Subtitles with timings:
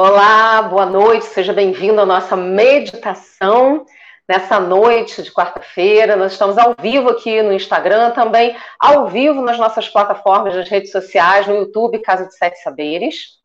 [0.00, 3.84] Olá, boa noite, seja bem-vindo à nossa meditação
[4.28, 6.14] nessa noite de quarta-feira.
[6.14, 10.92] Nós estamos ao vivo aqui no Instagram, também ao vivo nas nossas plataformas nas redes
[10.92, 13.38] sociais, no YouTube Casa de Sete Saberes,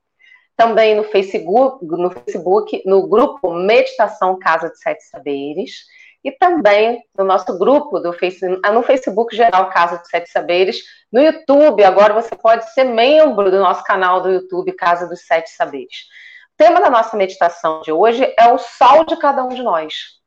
[0.55, 5.85] também no Facebook, no Facebook, no grupo Meditação Casa de Sete Saberes
[6.23, 10.83] e também no nosso grupo do Facebook, ah, no Facebook geral Casa de Sete Saberes,
[11.11, 11.83] no YouTube.
[11.83, 16.13] Agora você pode ser membro do nosso canal do YouTube Casa dos Sete Saberes.
[16.53, 20.21] O tema da nossa meditação de hoje é o sol de cada um de nós.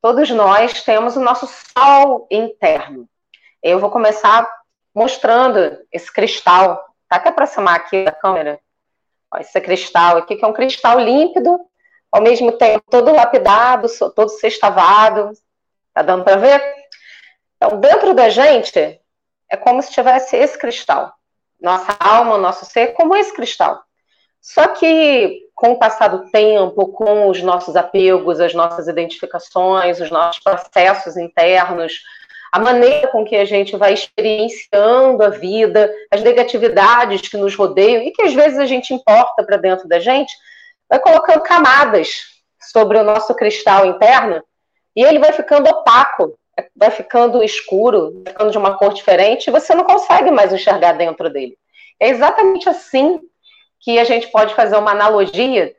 [0.00, 3.06] Todos nós temos o nosso sol interno.
[3.62, 4.48] Eu vou começar
[4.94, 6.82] mostrando esse cristal.
[7.06, 8.58] Tá até aproximar aqui da câmera.
[9.30, 11.60] Ó, esse cristal aqui, que é um cristal límpido,
[12.10, 15.32] ao mesmo tempo todo lapidado, todo sextavado.
[15.92, 16.74] Tá dando para ver?
[17.56, 18.78] Então, dentro da gente,
[19.50, 21.12] é como se tivesse esse cristal.
[21.60, 23.85] Nossa alma, nosso ser, como esse cristal.
[24.40, 30.10] Só que com o passar do tempo, com os nossos apegos, as nossas identificações, os
[30.10, 31.94] nossos processos internos,
[32.52, 38.02] a maneira com que a gente vai experienciando a vida, as negatividades que nos rodeiam
[38.02, 40.34] e que às vezes a gente importa para dentro da gente,
[40.88, 44.42] vai colocando camadas sobre o nosso cristal interno
[44.94, 46.38] e ele vai ficando opaco,
[46.74, 51.28] vai ficando escuro, ficando de uma cor diferente e você não consegue mais enxergar dentro
[51.30, 51.56] dele.
[51.98, 53.20] É exatamente assim
[53.86, 55.72] que a gente pode fazer uma analogia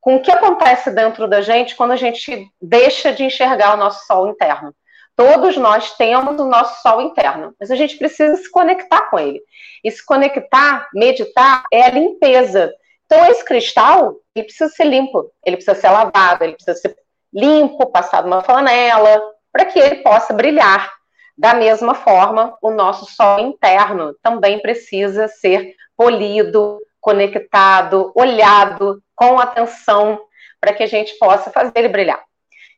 [0.00, 4.06] com o que acontece dentro da gente quando a gente deixa de enxergar o nosso
[4.06, 4.72] sol interno.
[5.16, 9.42] Todos nós temos o nosso sol interno, mas a gente precisa se conectar com ele.
[9.82, 12.72] E se conectar, meditar, é a limpeza.
[13.04, 16.96] Então, esse cristal, ele precisa ser limpo, ele precisa ser lavado, ele precisa ser
[17.34, 19.20] limpo, passado uma flanela,
[19.52, 20.88] para que ele possa brilhar.
[21.36, 30.20] Da mesma forma, o nosso sol interno também precisa ser polido, conectado, olhado com atenção,
[30.60, 32.22] para que a gente possa fazer ele brilhar.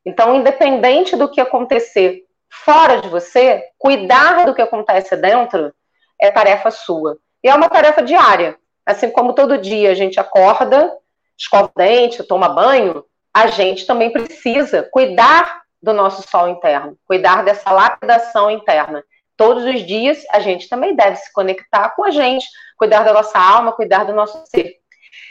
[0.04, 5.72] Então, independente do que acontecer fora de você, cuidar do que acontece dentro
[6.20, 7.18] é tarefa sua.
[7.42, 8.56] E é uma tarefa diária.
[8.84, 10.92] Assim como todo dia a gente acorda,
[11.38, 17.42] escova o dente, toma banho, a gente também precisa cuidar do nosso sol interno, cuidar
[17.44, 19.02] dessa lapidação interna.
[19.36, 23.38] Todos os dias a gente também deve se conectar com a gente, cuidar da nossa
[23.38, 24.76] alma, cuidar do nosso ser.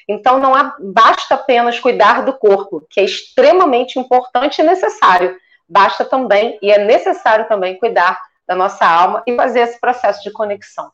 [0.07, 5.38] Então não há, basta apenas cuidar do corpo, que é extremamente importante e necessário.
[5.67, 10.31] Basta também e é necessário também cuidar da nossa alma e fazer esse processo de
[10.31, 10.91] conexão.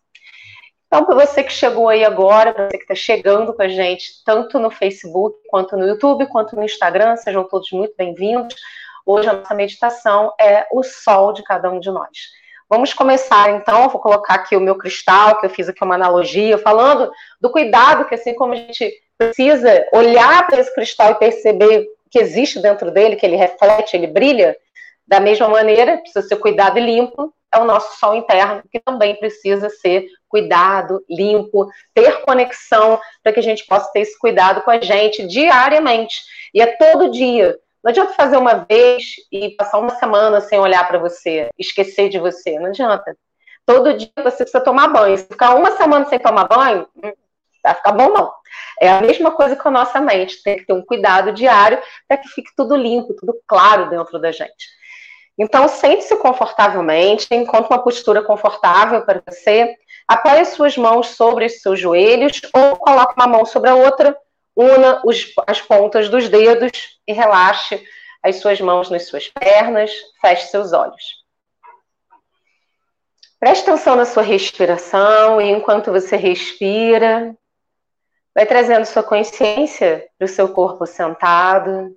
[0.88, 4.24] Então, para você que chegou aí agora, para você que está chegando com a gente,
[4.24, 8.56] tanto no Facebook, quanto no YouTube, quanto no Instagram, sejam todos muito bem-vindos.
[9.06, 12.18] Hoje a nossa meditação é o sol de cada um de nós.
[12.70, 16.58] Vamos começar então, vou colocar aqui o meu cristal, que eu fiz aqui uma analogia,
[16.58, 21.88] falando do cuidado que assim como a gente precisa olhar para esse cristal e perceber
[22.10, 24.56] que existe dentro dele, que ele reflete, ele brilha,
[25.08, 29.16] da mesma maneira, precisa ser cuidado e limpo, é o nosso sol interno, que também
[29.16, 34.72] precisa ser cuidado, limpo, ter conexão, para que a gente possa ter esse cuidado com
[34.72, 36.22] a gente diariamente.
[36.54, 37.58] E é todo dia.
[37.88, 42.20] Não adianta fazer uma vez e passar uma semana sem olhar para você, esquecer de
[42.20, 42.60] você.
[42.60, 43.16] Não adianta.
[43.66, 45.18] Todo dia você precisa tomar banho.
[45.18, 47.14] Se ficar uma semana sem tomar banho, hum,
[47.64, 48.30] vai ficar bom não.
[48.82, 50.44] É a mesma coisa com a nossa mente.
[50.44, 54.34] Tem que ter um cuidado diário para que fique tudo limpo, tudo claro dentro da
[54.34, 54.68] gente.
[55.40, 59.74] Então, sente-se confortavelmente, encontre uma postura confortável para você.
[60.06, 64.14] Apoie suas mãos sobre os seus joelhos ou coloque uma mão sobre a outra
[64.58, 66.72] Una os, as pontas dos dedos
[67.06, 67.88] e relaxe
[68.24, 71.24] as suas mãos nas suas pernas, feche seus olhos.
[73.40, 77.38] Preste atenção na sua respiração e enquanto você respira,
[78.34, 81.96] vai trazendo sua consciência para o seu corpo sentado.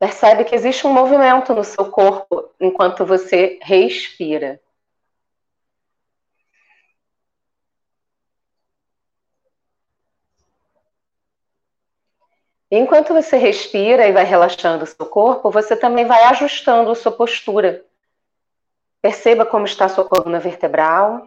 [0.00, 4.60] Percebe que existe um movimento no seu corpo enquanto você respira.
[12.76, 17.12] Enquanto você respira e vai relaxando o seu corpo, você também vai ajustando a sua
[17.12, 17.84] postura.
[19.00, 21.24] Perceba como está a sua coluna vertebral.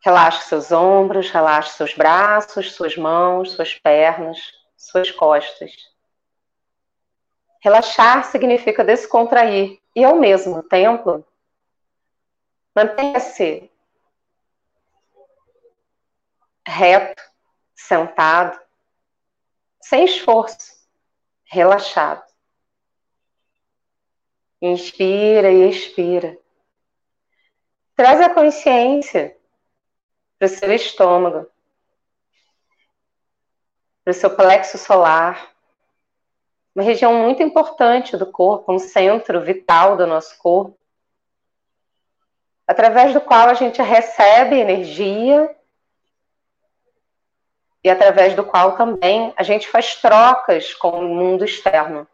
[0.00, 4.40] Relaxe seus ombros, relaxe seus braços, suas mãos, suas pernas,
[4.76, 5.70] suas costas.
[7.60, 11.24] Relaxar significa descontrair e, ao mesmo tempo,
[12.74, 13.70] mantenha-se
[16.66, 17.29] reto,
[17.80, 18.60] sentado,
[19.80, 20.78] sem esforço,
[21.44, 22.22] relaxado.
[24.60, 26.38] Inspira e expira.
[27.96, 29.36] Traz a consciência
[30.38, 31.50] para o seu estômago,
[34.04, 35.54] para o seu plexo solar,
[36.74, 40.78] uma região muito importante do corpo, um centro vital do nosso corpo,
[42.66, 45.54] através do qual a gente recebe energia
[47.82, 52.06] e através do qual também a gente faz trocas com o mundo externo.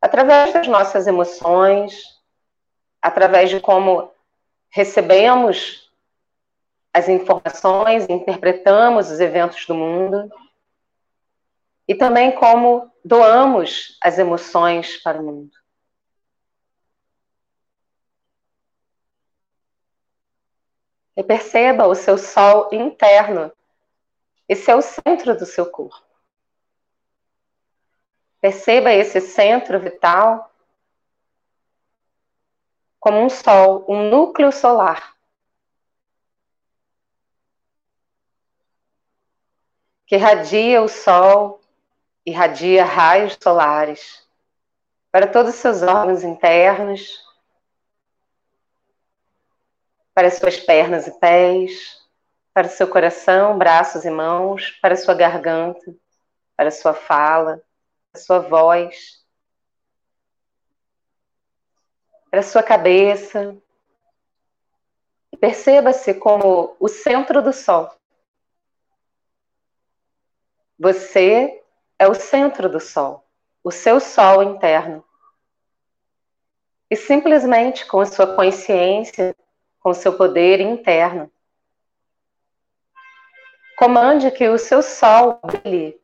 [0.00, 2.20] Através das nossas emoções,
[3.00, 4.12] através de como
[4.68, 5.90] recebemos
[6.92, 10.30] as informações, interpretamos os eventos do mundo
[11.88, 15.52] e também como doamos as emoções para o mundo.
[21.16, 23.52] E perceba o seu sol interno.
[24.48, 26.04] Esse é o centro do seu corpo.
[28.40, 30.52] Perceba esse centro vital
[32.98, 35.16] como um sol, um núcleo solar.
[40.06, 41.60] Que irradia o sol,
[42.24, 44.22] irradia raios solares
[45.10, 47.22] para todos os seus órgãos internos,
[50.14, 52.01] para suas pernas e pés,
[52.54, 55.94] para seu coração, braços e mãos, para sua garganta,
[56.56, 57.62] para sua fala,
[58.10, 59.24] para sua voz,
[62.30, 63.56] para sua cabeça.
[65.40, 67.90] Perceba-se como o centro do sol.
[70.78, 71.62] Você
[71.98, 73.26] é o centro do sol,
[73.64, 75.02] o seu sol interno.
[76.90, 79.34] E simplesmente com a sua consciência,
[79.80, 81.31] com o seu poder interno.
[83.76, 86.00] Comande que o seu sol brilhe.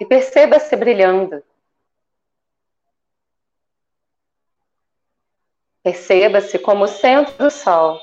[0.00, 1.44] E perceba-se brilhando.
[5.82, 8.00] Perceba-se como o centro do sol.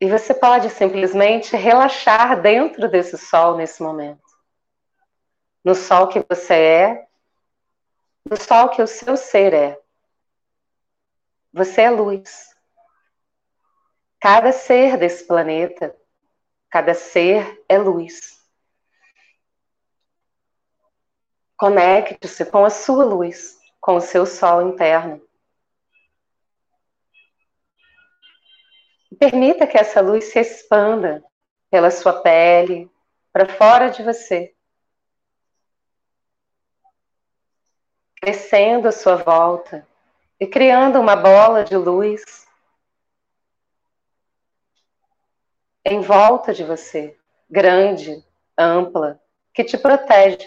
[0.00, 4.27] E você pode simplesmente relaxar dentro desse sol nesse momento.
[5.64, 7.08] No sol que você é,
[8.28, 9.80] no sol que o seu ser é.
[11.52, 12.54] Você é luz.
[14.20, 15.96] Cada ser desse planeta,
[16.68, 18.38] cada ser é luz.
[21.56, 25.26] Conecte-se com a sua luz, com o seu sol interno.
[29.18, 31.24] Permita que essa luz se expanda
[31.70, 32.90] pela sua pele,
[33.32, 34.54] para fora de você.
[38.28, 39.88] Crescendo à sua volta
[40.38, 42.46] e criando uma bola de luz
[45.82, 47.16] em volta de você,
[47.48, 48.22] grande,
[48.54, 49.18] ampla,
[49.54, 50.46] que te protege.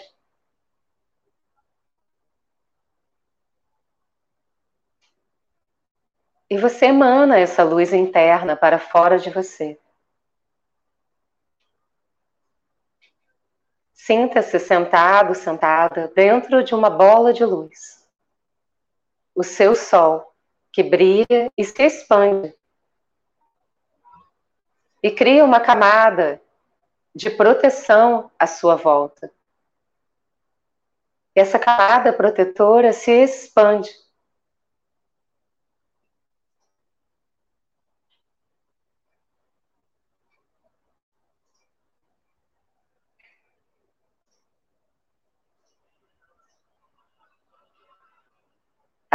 [6.48, 9.76] E você emana essa luz interna para fora de você.
[14.04, 18.04] Sinta-se sentado, sentada dentro de uma bola de luz.
[19.32, 20.34] O seu sol,
[20.72, 22.52] que brilha e se expande.
[25.00, 26.42] E cria uma camada
[27.14, 29.30] de proteção à sua volta.
[31.36, 33.88] E essa camada protetora se expande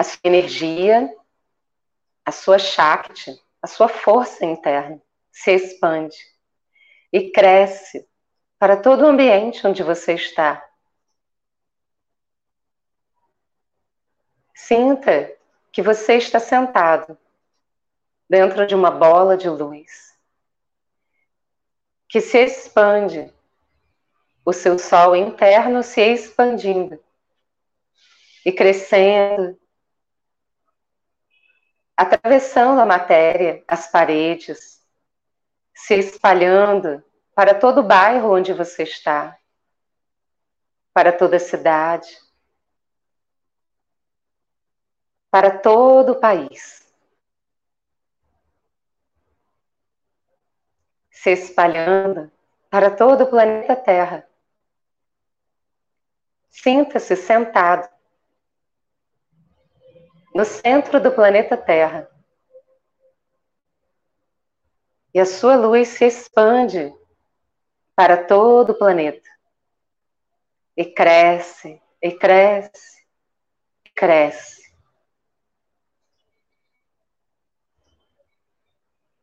[0.08, 1.14] sua energia,
[2.26, 6.18] a sua Shakti, a sua força interna se expande
[7.14, 8.08] e cresce
[8.58, 10.68] para todo o ambiente onde você está.
[14.54, 15.32] Sinta
[15.72, 17.18] que você está sentado
[18.28, 20.08] dentro de uma bola de luz
[22.10, 23.32] que se expande,
[24.46, 27.00] o seu sol interno se expandindo
[28.46, 29.60] e crescendo
[31.98, 34.86] atravessando a matéria, as paredes,
[35.74, 39.39] se espalhando para todo o bairro onde você está,
[40.94, 42.22] para toda a cidade,
[45.32, 46.86] para todo o país.
[51.10, 52.32] Se espalhando
[52.70, 54.27] para todo o planeta Terra.
[56.50, 57.97] Sinta-se sentado
[60.38, 62.08] no centro do planeta Terra.
[65.12, 66.94] E a sua luz se expande
[67.96, 69.27] para todo o planeta.
[70.75, 73.03] E cresce, e cresce,
[73.84, 74.62] e cresce.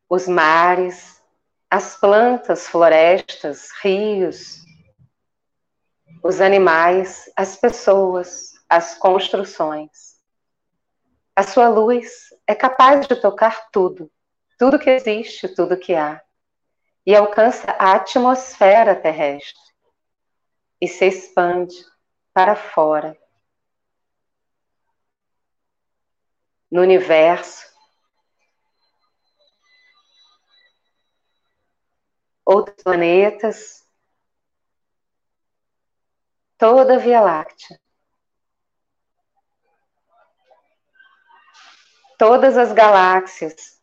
[0.09, 1.23] Os mares,
[1.71, 4.65] as plantas, florestas, rios,
[6.25, 10.14] os animais, as pessoas, as construções.
[11.37, 14.11] A sua luz é capaz de tocar tudo,
[14.57, 16.23] tudo que existe, tudo que há,
[17.05, 19.61] e alcança a atmosfera terrestre
[20.81, 21.75] e se expande
[22.33, 23.19] para fora.
[26.71, 27.67] No universo,
[32.45, 33.85] outros planetas,
[36.57, 37.84] toda a Via Láctea.
[42.27, 43.79] Todas as galáxias,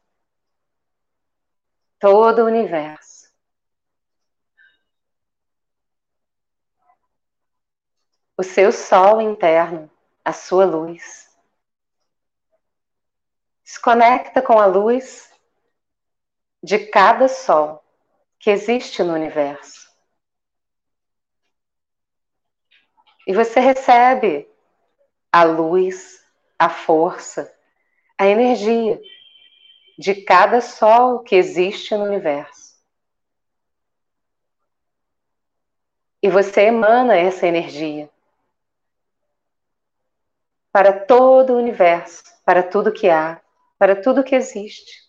[2.00, 3.32] todo o universo.
[8.36, 9.92] O seu sol interno,
[10.26, 11.30] a sua luz.
[13.64, 15.32] Se conecta com a luz
[16.64, 17.84] de cada sol
[18.40, 19.88] que existe no universo.
[23.28, 24.52] E você recebe
[25.32, 26.26] a luz,
[26.58, 27.56] a força,
[28.22, 29.02] a energia
[29.98, 32.80] de cada sol que existe no universo.
[36.22, 38.08] E você emana essa energia
[40.72, 43.42] para todo o universo, para tudo que há,
[43.80, 45.02] para tudo que existe.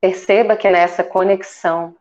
[0.00, 1.98] Perceba que nessa conexão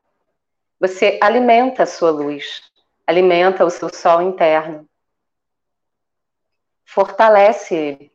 [0.79, 2.70] você alimenta a sua luz,
[3.11, 4.89] alimenta o seu sol interno,
[6.85, 8.11] fortalece ele.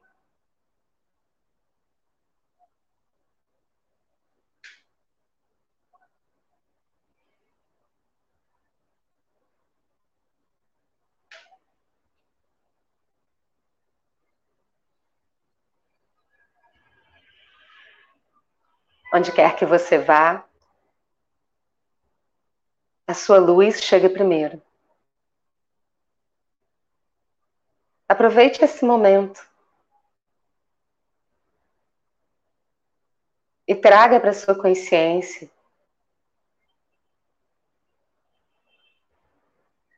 [19.14, 20.44] Onde quer que você vá,
[23.06, 24.60] a sua luz chega primeiro.
[28.08, 29.44] Aproveite esse momento
[33.66, 35.50] e traga para sua consciência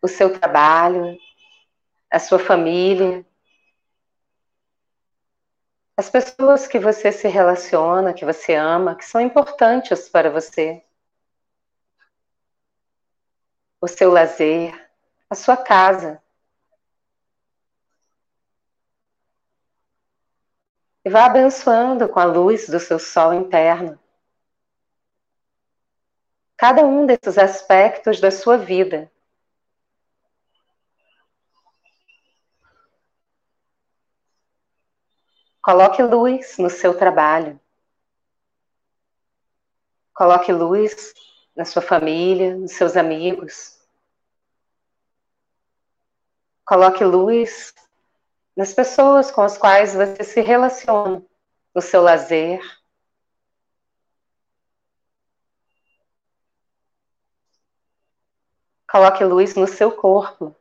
[0.03, 1.19] o seu trabalho,
[2.11, 3.27] a sua família,
[5.97, 10.83] as pessoas que você se relaciona, que você ama, que são importantes para você.
[13.81, 14.73] O seu lazer,
[15.29, 16.23] a sua casa.
[21.09, 23.99] E vá abençoando com a luz do seu sol interno
[26.55, 29.11] cada um desses aspectos da sua vida
[35.63, 37.59] Coloque luz no seu trabalho.
[40.15, 41.13] Coloque luz
[41.55, 43.79] na sua família, nos seus amigos.
[46.65, 47.75] Coloque luz
[48.59, 51.25] nas pessoas com as quais você se relaciona,
[51.73, 52.61] no seu lazer.
[58.91, 60.57] Coloque luz no seu corpo.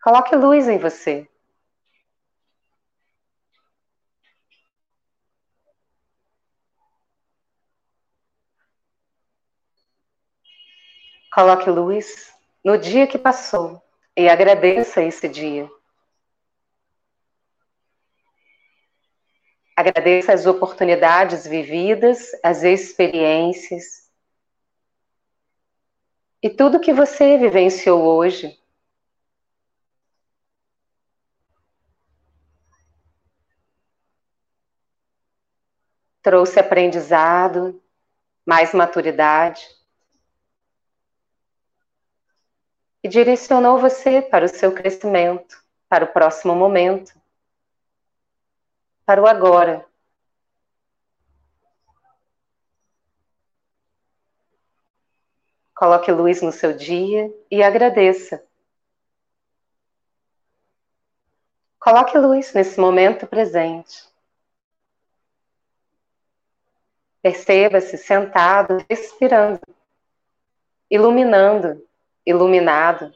[0.00, 1.28] Coloque luz em você.
[11.34, 12.32] Coloque luz
[12.64, 13.82] no dia que passou
[14.16, 15.68] e agradeça esse dia.
[19.76, 24.10] Agradeça as oportunidades vividas, as experiências
[26.42, 28.58] e tudo que você vivenciou hoje.
[36.22, 37.82] Trouxe aprendizado,
[38.46, 39.66] mais maturidade.
[43.02, 47.12] e direcionou você para o seu crescimento, para o próximo momento,
[49.04, 49.86] para o agora.
[55.74, 58.44] Coloque luz no seu dia e agradeça.
[61.78, 64.08] Coloque luz nesse momento presente.
[67.20, 69.60] Perceba-se sentado, respirando,
[70.88, 71.84] iluminando
[72.24, 73.12] iluminado,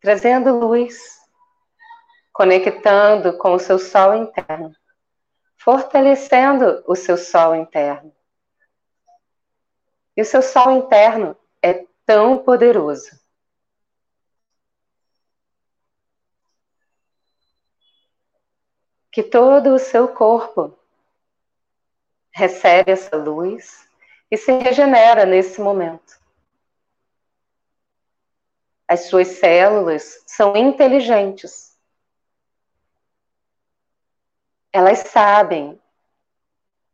[0.00, 1.20] trazendo luz,
[2.34, 4.74] conectando com o seu sol interno,
[5.56, 8.12] fortalecendo o seu sol interno.
[10.16, 13.18] E o seu sol interno é tão poderoso
[19.12, 20.76] que todo o seu corpo
[22.32, 23.88] recebe essa luz
[24.28, 26.18] e se regenera nesse momento.
[28.88, 31.73] As suas células são inteligentes.
[34.74, 35.80] Elas sabem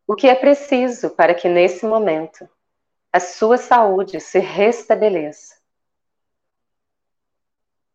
[0.06, 2.46] o que é preciso para que nesse momento
[3.10, 5.58] a sua saúde se restabeleça.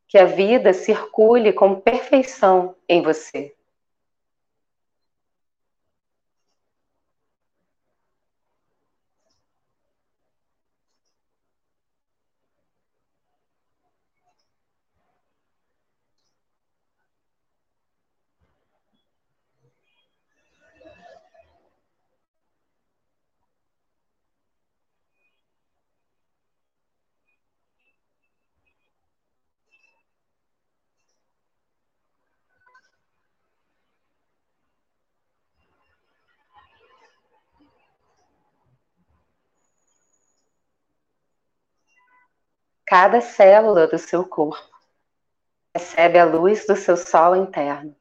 [0.07, 3.54] Que a vida circule com perfeição em você.
[42.85, 44.75] Cada célula do seu corpo
[45.73, 47.95] recebe a luz do seu sol interno.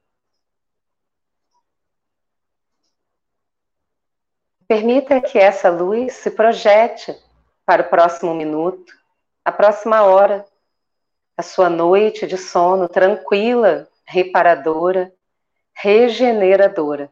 [4.67, 7.15] Permita que essa luz se projete
[7.65, 8.93] para o próximo minuto,
[9.43, 10.45] a próxima hora,
[11.37, 15.13] a sua noite de sono tranquila, reparadora,
[15.73, 17.11] regeneradora.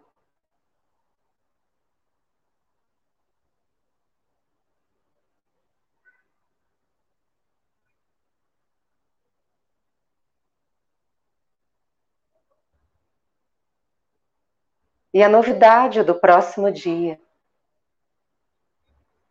[15.14, 17.20] E a novidade do próximo dia.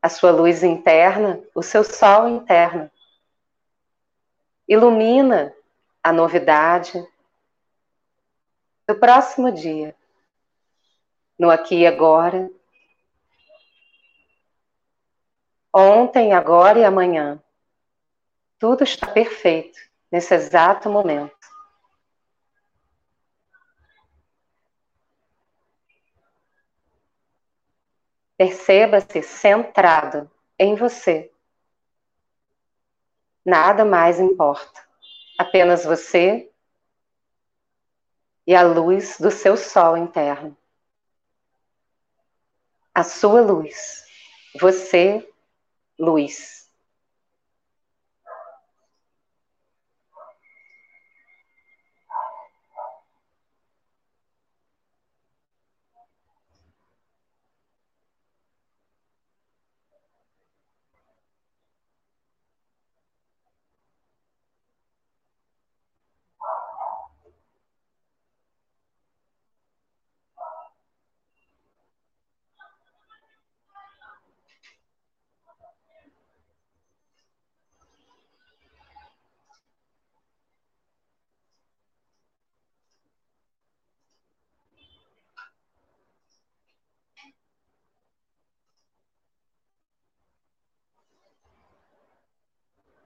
[0.01, 2.91] A sua luz interna, o seu sol interno.
[4.69, 5.55] Ilumina
[6.03, 7.05] a novidade
[8.87, 9.95] do próximo dia,
[11.39, 12.51] no aqui e agora,
[15.73, 17.43] ontem, agora e amanhã.
[18.59, 19.79] Tudo está perfeito
[20.11, 21.52] nesse exato momento.
[28.43, 30.29] Perceba-se centrado
[30.59, 31.31] em você.
[33.47, 34.85] Nada mais importa.
[35.39, 36.51] Apenas você
[38.45, 40.57] e a luz do seu sol interno.
[42.93, 44.05] A sua luz.
[44.61, 45.25] Você,
[45.97, 46.62] luz.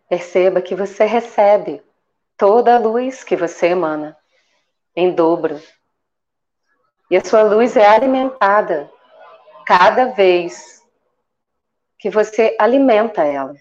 [0.08, 1.82] Perceba que você recebe
[2.36, 4.16] toda a luz que você emana
[4.94, 5.60] em dobro.
[7.10, 8.90] E a sua luz é alimentada
[9.66, 10.80] cada vez
[11.98, 13.54] que você alimenta ela.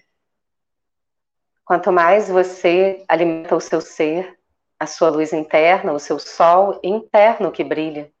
[1.64, 4.38] Quanto mais você alimenta o seu ser,
[4.78, 8.12] a sua luz interna, o seu sol interno que brilha,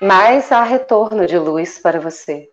[0.00, 2.51] mais há retorno de luz para você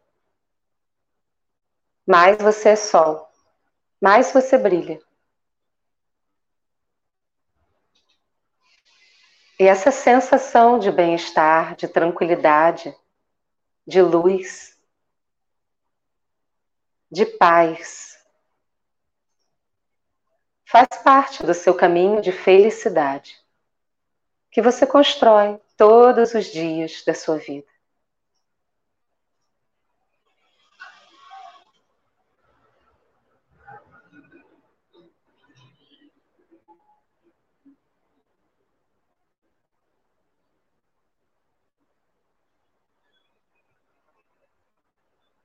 [2.09, 3.31] mais você é sol,
[4.01, 4.99] mais você brilha.
[9.59, 12.97] E essa sensação de bem-estar, de tranquilidade,
[13.85, 14.75] de luz,
[17.11, 18.17] de paz,
[20.65, 23.39] faz parte do seu caminho de felicidade,
[24.49, 27.67] que você constrói todos os dias da sua vida.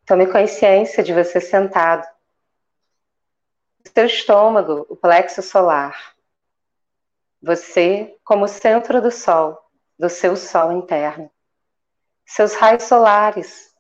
[0.07, 2.07] Tome consciência de você sentado.
[3.95, 6.15] Seu estômago, o plexo solar,
[7.41, 9.59] Você como centro do Sol,
[9.99, 11.31] do seu Sol interno.
[12.27, 13.75] Seus raios solares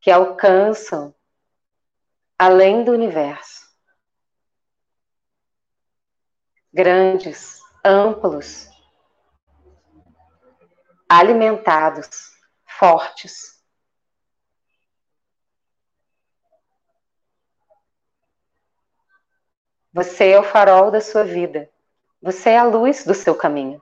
[0.00, 1.14] que alcançam
[2.38, 3.66] além do universo.
[6.72, 8.68] Grandes, amplos,
[11.08, 12.32] alimentados,
[12.64, 13.57] fortes.
[19.92, 21.68] Você é o farol da sua vida.
[22.20, 23.80] Você é a luz do seu caminho.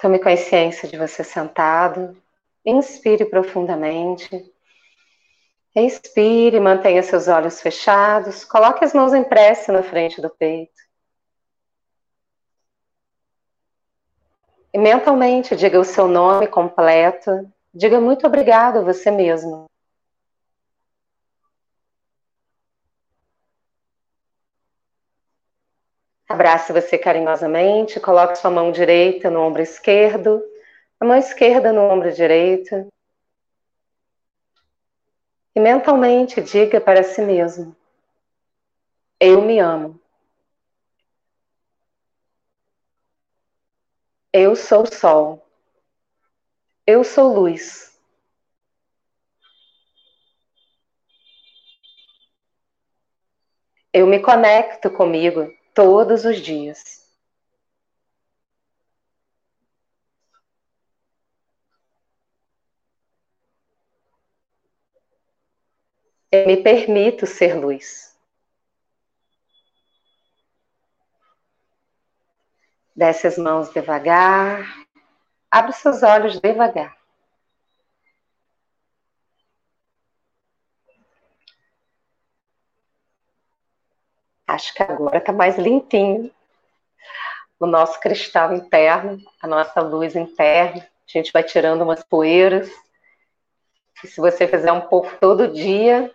[0.00, 2.16] Tome consciência de você sentado.
[2.64, 4.50] Inspire profundamente.
[5.74, 8.44] Expire, mantenha seus olhos fechados.
[8.44, 10.80] Coloque as mãos em prece na frente do peito.
[14.72, 17.50] E mentalmente diga o seu nome completo.
[17.72, 19.69] Diga muito obrigado a você mesmo.
[26.50, 30.42] Abrace você carinhosamente, coloque sua mão direita no ombro esquerdo,
[30.98, 32.88] a mão esquerda no ombro direito.
[35.54, 37.76] E mentalmente diga para si mesmo:
[39.20, 40.00] Eu me amo.
[44.32, 45.46] Eu sou sol.
[46.84, 47.96] Eu sou luz.
[53.92, 57.08] Eu me conecto comigo todos os dias.
[66.30, 68.14] Eu me permito ser luz.
[72.94, 74.86] Desce as mãos devagar.
[75.50, 76.99] Abre seus olhos devagar.
[84.50, 86.28] Acho que agora está mais limpinho
[87.60, 90.80] o nosso cristal interno, a nossa luz interna.
[90.80, 92.68] A gente vai tirando umas poeiras.
[94.02, 96.10] E se você fizer um pouco todo dia,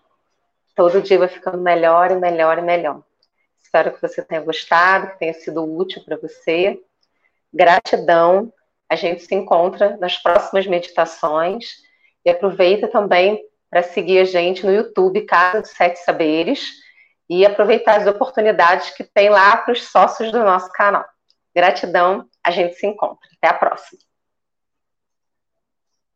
[0.75, 3.03] todo dia vai ficando melhor e melhor e melhor.
[3.63, 6.77] Espero que você tenha gostado, que tenha sido útil para você.
[7.53, 8.51] Gratidão.
[8.89, 11.85] A gente se encontra nas próximas meditações.
[12.25, 16.83] E aproveita também para seguir a gente no YouTube, Casa dos Sete Saberes
[17.29, 21.05] e aproveitar as oportunidades que tem lá para os sócios do nosso canal.
[21.55, 23.27] Gratidão, a gente se encontra.
[23.37, 23.99] Até a próxima.